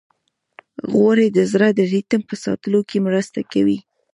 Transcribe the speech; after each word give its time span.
غوړې 0.91 1.27
د 1.37 1.39
زړه 1.51 1.69
د 1.77 1.79
ریتم 1.91 2.21
په 2.29 2.35
ساتلو 2.43 2.79
کې 2.89 2.97
مرسته 3.07 3.39
کوي. 3.51 3.79